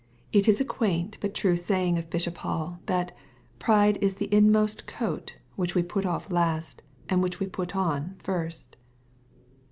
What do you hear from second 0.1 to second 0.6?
It is